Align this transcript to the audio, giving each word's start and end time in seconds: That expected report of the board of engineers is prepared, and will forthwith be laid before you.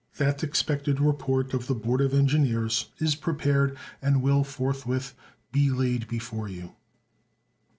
That 0.17 0.43
expected 0.43 0.99
report 0.99 1.53
of 1.53 1.67
the 1.67 1.75
board 1.75 2.01
of 2.01 2.11
engineers 2.11 2.89
is 2.97 3.13
prepared, 3.13 3.77
and 4.01 4.23
will 4.23 4.43
forthwith 4.43 5.13
be 5.51 5.69
laid 5.69 6.07
before 6.07 6.49
you. 6.49 6.73